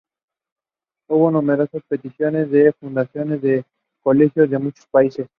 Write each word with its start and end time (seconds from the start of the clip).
Hubo 1.09 1.29
numerosas 1.29 1.83
peticiones 1.87 2.49
de 2.49 2.73
fundación 2.73 3.39
de 3.39 3.63
colegios 4.01 4.49
de 4.49 4.57
muchos 4.57 4.87
países. 4.87 5.29